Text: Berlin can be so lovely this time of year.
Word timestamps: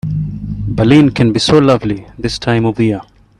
Berlin 0.77 1.11
can 1.11 1.31
be 1.31 1.37
so 1.39 1.59
lovely 1.59 2.07
this 2.17 2.39
time 2.39 2.65
of 2.65 2.79
year. 2.79 3.01